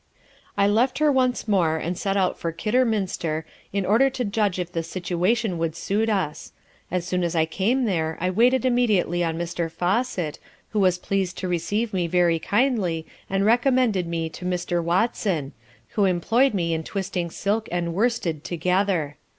[0.57, 4.71] I left her once more, and set out for Kidderminster, in order to judge if
[4.71, 6.53] the situation would suit us.
[6.89, 9.69] As soon as I came there I waited immediately on Mr.
[9.69, 14.83] Fawcet, who was pleased to receive me very kindly and recommended me to Mr.
[14.83, 15.53] Watson
[15.89, 19.17] who employed me in twisting silk and worsted together.